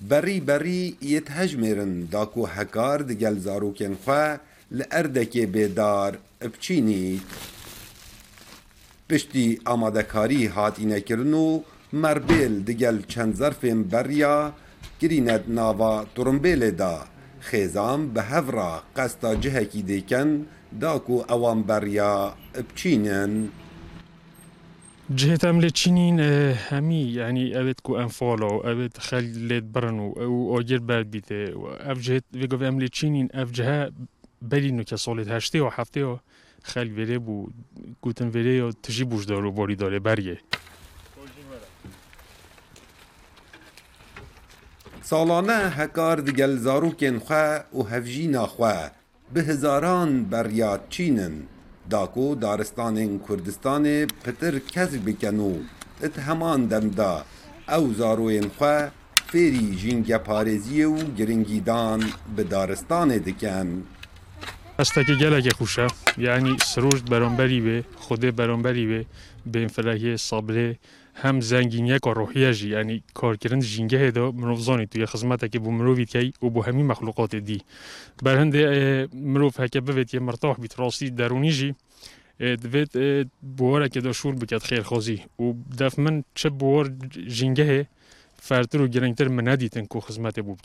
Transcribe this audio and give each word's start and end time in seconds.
بري 0.00 0.40
بري 0.40 0.96
يتهجمرن 1.02 2.06
داكو 2.12 2.46
هكار 2.46 3.02
دگل 3.02 3.38
زاروكن 3.38 3.94
خوا 4.06 4.36
لأردكي 4.70 5.46
بيدار 5.46 6.18
بچينيت 6.42 7.22
پشتی 9.08 9.60
آمادکاری 9.66 10.46
هات 10.46 10.78
اینکرن 10.78 11.34
و 11.34 11.62
مربیل 11.92 12.64
دگل 12.64 13.02
چند 13.08 13.34
ظرفین 13.34 13.82
بریا 13.82 14.52
گریند 15.00 15.44
ناوا 15.48 16.04
ترمبیل 16.16 16.70
دا. 16.70 17.06
خیزام 17.40 18.08
به 18.08 18.22
هفرا 18.22 18.82
قصد 18.96 19.40
جهکی 19.40 19.82
دیکن 19.82 20.46
داکو 20.80 21.24
اوان 21.30 21.62
بریا 21.62 22.34
بچینن 22.54 23.48
جهت 25.10 25.44
ام 25.44 25.60
لچینین 25.60 26.20
همی 26.20 27.02
یعنی 27.02 27.54
اوید 27.54 27.80
کو 27.82 27.92
انفالو 27.92 28.52
اوید 28.64 28.98
خلید 28.98 29.72
برنو 29.72 30.12
آگر 30.52 30.78
بر 30.78 31.02
بیته 31.02 31.52
و 31.52 31.64
اف 31.64 32.00
جهت 32.00 32.24
ویگو 32.32 32.64
ام 32.64 32.78
لچینین 32.78 33.28
اف 33.34 33.52
جهه 33.52 33.90
بلینو 34.42 34.82
که 34.82 34.96
سالت 34.96 35.28
هشته 35.28 35.62
و 35.62 35.68
هفته 35.72 36.04
و 36.04 36.16
خل 36.62 36.90
وره 36.90 37.18
بو 37.18 37.48
گوتن 38.00 38.28
وره 38.28 38.54
یا 38.54 38.72
تجی 38.72 39.04
بوش 39.04 39.24
دارو 39.24 39.52
باری 39.52 39.76
داره 39.76 39.98
بریه 39.98 40.38
سالانه 45.02 45.52
هکار 45.52 46.20
دگل 46.20 46.56
زاروکن 46.56 47.18
خوا 47.18 47.58
و 47.74 47.82
هفجینا 47.82 48.46
خوا 48.46 48.90
به 49.32 49.42
هزاران 49.42 50.24
بریات 50.24 50.88
چینن. 50.88 51.53
داکو 51.90 52.34
دارستانên 52.34 53.18
Kurdistanê 53.26 54.06
pitir 54.24 54.54
kesk 54.72 55.06
bikin 55.06 55.38
û 55.38 55.52
it 56.06 56.16
heman 56.26 56.70
demda 56.70 57.24
ew 57.76 57.84
zaroyên 58.00 58.48
xwe 58.58 58.76
fêrî 59.30 59.66
jîngeparêziyê 59.80 60.86
û 60.96 60.98
giringîdan 61.18 62.00
bi 62.36 62.42
daristanê 62.52 63.24
dikin. 63.24 63.68
Hestekî 64.76 65.14
gelekê 65.22 65.52
xuşe 65.58 65.86
yanî 66.18 66.54
siroj 66.70 67.00
beromberî 67.10 67.60
wê 67.66 67.78
xudê 68.04 68.30
beromberî 68.38 68.84
wê 68.90 69.00
bênfirehiyê 69.52 70.14
sabrê 70.28 70.76
هم 71.14 71.40
زنگینیه 71.40 71.98
کار 71.98 72.16
روحیه 72.16 72.52
جی 72.54 72.68
یعنی 72.68 73.02
کار 73.14 73.36
کردن 73.36 73.60
جنگه 73.60 74.10
دا 74.10 74.30
مروف 74.30 74.60
زانی 74.60 74.86
توی 74.86 75.06
خزمت 75.06 75.52
که 75.52 75.58
بو 75.58 75.70
مروفید 75.70 76.34
او 76.40 76.50
بو 76.50 76.62
همین 76.62 76.86
مخلوقات 76.86 77.36
دی. 77.36 77.60
برهنده 78.22 79.08
مروف 79.14 79.60
هکه 79.60 79.80
بود 79.80 80.14
یه 80.14 80.20
مرتاح 80.20 80.56
بیتراستی 80.56 81.06
راستی 81.06 81.16
درونی 81.16 81.52
جی 81.52 81.74
دوید 82.38 82.92
که 83.92 84.00
دا 84.00 84.12
شور 84.12 84.34
بکد 84.34 84.62
خیر 84.62 84.82
خوزی 84.82 85.22
و 85.38 85.52
دف 85.78 85.98
من 85.98 86.24
چه 86.34 86.50
بوار 86.50 86.92
جنگه 87.28 87.86
فرتر 88.36 88.80
و 88.80 88.88
گرنگتر 88.88 89.28
من 89.28 89.48
ندیتن 89.48 89.86
که 89.92 90.00
خزمت 90.00 90.40
بو 90.40 90.56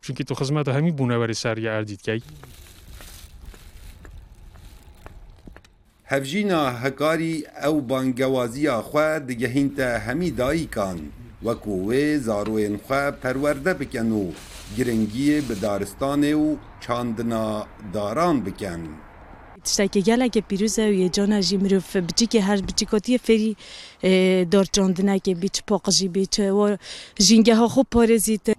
چونکه 0.00 0.24
تو 0.24 0.34
خدمت 0.34 0.68
همین 0.68 0.96
بونه 0.96 1.32
سریع 1.32 1.72
اردید 1.72 2.02
که 2.02 2.20
hevjîna 6.12 6.62
hekarî 6.84 7.34
ew 7.68 7.76
bangewaziya 7.90 8.76
xwe 8.90 9.08
digehîn 9.28 9.68
te 9.76 9.88
hemî 10.06 10.30
dayîkan 10.38 10.98
وەکو 11.46 11.74
wê 11.88 12.04
zarokên 12.26 12.74
xwe 12.86 13.02
perwerde 13.22 13.72
bikin 13.80 14.08
û 14.22 14.24
giringiyê 14.76 15.38
bi 15.48 15.54
daristanê 15.64 16.32
û 16.46 16.48
çandina 16.84 17.46
daran 17.94 18.36
bikin. 18.46 18.80
tiştekî 19.64 20.00
gelekê 20.10 20.42
pîrûze 20.50 20.84
û 20.92 20.94
yêcana 21.02 21.38
jî 21.48 21.58
mirov 21.64 21.86
biçîkê 22.08 22.40
her 22.48 22.58
biçîkotiye 22.68 23.18
ferî 23.26 23.52
dorçandinekê 24.54 25.32
bîç 25.42 25.56
poqijî 25.68 26.08
bîç 26.14 26.34
jîngeha 27.26 27.66
xwe 27.74 27.84
parêzî 27.94 28.38
te. 28.38 28.54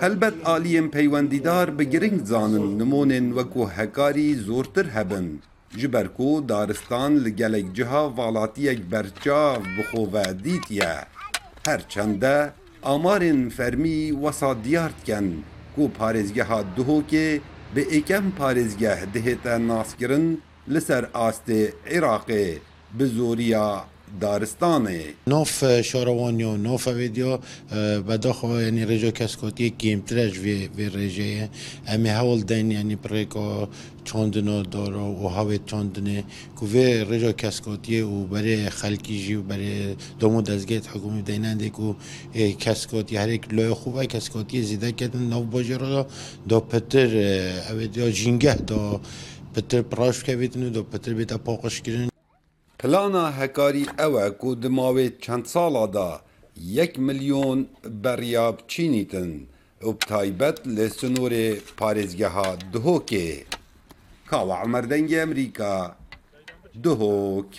Helbet 0.00 0.36
aliyên 0.54 0.88
peywendîdar 0.90 1.78
bi 1.78 1.90
giring 1.90 2.26
zanin 2.32 2.66
nimonên 2.80 3.26
wekû 3.38 3.62
hekarî 3.78 4.34
zortir 4.34 4.86
hebin. 4.96 5.28
جبر 5.76 6.06
کو 6.06 6.40
دارستان 6.40 7.14
لگلگ 7.16 7.72
جها 7.72 8.10
والاتی 8.10 8.62
یک 8.62 8.80
برچا 8.80 9.58
بخو 9.78 10.06
هرچنده 11.66 12.52
امارن 12.84 13.48
فرمی 13.48 14.10
وسا 14.10 14.54
دیارت 14.54 15.04
کن 15.04 15.44
کو 15.76 15.88
پارزگه 15.88 16.44
ها 16.44 16.64
که 17.08 17.40
به 17.74 17.86
ایکم 17.90 18.30
پارزگه 18.30 19.04
دهت 19.04 19.46
ناس 19.46 19.96
کرن 19.96 20.38
لسر 20.68 21.08
آست 21.12 21.50
عراقه 21.86 22.60
بزوریا 22.98 23.84
دارستانه. 24.20 25.00
نوف 25.26 25.80
شاروانیو 25.82 26.56
نوف 26.56 26.88
ویدیو 26.88 27.38
بدا 28.08 28.32
خو 28.32 28.60
یعنی 28.60 28.84
رجو 28.84 29.10
کس 29.10 29.36
کوت 29.36 29.60
یک 29.60 29.76
گیم 29.76 30.00
ترج 30.00 30.38
وی 30.38 30.68
وی 30.76 30.88
رجه 30.88 31.48
امه 31.88 32.10
هول 32.10 32.40
دین 32.42 32.70
یعنی 32.70 32.96
پریکو 32.96 33.66
چوندنو 34.04 34.62
دارو 34.62 35.06
و 35.22 35.28
هاو 35.28 35.56
چوندنه 35.66 36.24
کو 36.56 36.66
وی 36.66 37.04
رجو 37.04 37.32
کس 37.32 37.60
او 37.88 38.26
برای 38.26 38.70
خلکی 38.70 39.26
جی 39.26 39.34
و 39.34 39.42
برای 39.42 39.96
دومو 40.20 40.42
دزگیت 40.42 40.88
حکومی 40.88 41.22
دیننده 41.22 41.68
کو 41.70 41.94
کس 42.58 42.86
کوت 42.86 43.12
هر 43.12 43.28
یک 43.28 43.54
لو 43.54 43.74
خوبه 43.74 44.06
کس 44.06 44.28
کوت 44.28 44.60
زیده 44.60 44.92
کتن 44.92 45.28
نو 45.28 45.42
بوجرو 45.42 46.06
دو 46.48 46.60
پتر 46.60 47.08
ویدیو 47.78 48.10
جینگه 48.10 48.54
دو 48.54 49.00
پتر 49.54 49.82
پراش 49.82 50.24
که 50.24 50.50
نو 50.56 50.70
دو 50.70 50.82
پتر 50.82 51.12
بیت 51.14 51.32
پوقش 51.32 51.80
کړي 51.80 52.11
پلانا 52.82 53.26
هەکاری 53.40 53.84
ئەوە 53.98 54.26
و 54.46 54.50
دماوێ 54.62 55.06
چەند 55.24 55.44
ساڵادا 55.52 56.10
یەک 56.78 56.92
ملیۆن 57.06 57.60
بەریاب 58.02 58.56
چینیتن 58.70 59.30
و 59.88 59.90
تایبەت 60.10 60.58
لە 60.76 60.86
سنوورێ 60.98 61.48
پارێزگەها 61.78 62.48
دهۆکێ 62.72 63.30
کاوە 64.30 64.54
عمەردەنگی 64.62 65.20
ئەمریکا 65.22 65.74
دهۆک. 66.84 67.50